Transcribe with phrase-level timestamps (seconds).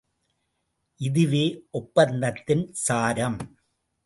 [1.01, 1.43] இதுவே
[1.71, 3.39] ஒப்பந்தத்தின் சாரம்.